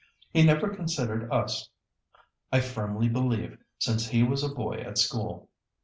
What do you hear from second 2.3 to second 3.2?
I firmly